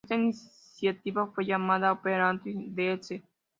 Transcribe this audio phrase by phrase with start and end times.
[0.03, 3.21] Esta iniciativa fue llamada "Operation Weasel".